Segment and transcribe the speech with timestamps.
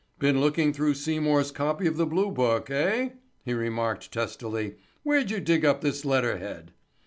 [0.17, 3.09] "Been looking through Seymour's copy of the Blue Book, eh?"
[3.45, 4.77] he remarked testily.
[5.03, 6.73] "Where'd you dig up this letter head?"